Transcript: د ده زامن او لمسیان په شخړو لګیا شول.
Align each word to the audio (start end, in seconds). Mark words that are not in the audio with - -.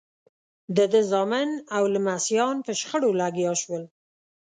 د 0.75 0.77
ده 0.91 1.01
زامن 1.11 1.49
او 1.75 1.83
لمسیان 1.95 2.55
په 2.65 2.71
شخړو 2.79 3.09
لګیا 3.21 3.51
شول. 3.61 3.83